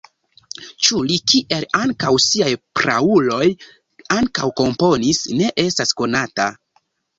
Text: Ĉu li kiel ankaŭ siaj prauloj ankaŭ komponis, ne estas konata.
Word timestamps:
Ĉu 0.85 1.01
li 1.11 1.17
kiel 1.31 1.67
ankaŭ 1.79 2.13
siaj 2.29 2.47
prauloj 2.81 3.45
ankaŭ 4.17 4.49
komponis, 4.63 5.23
ne 5.43 5.55
estas 5.69 5.97
konata. 6.03 6.53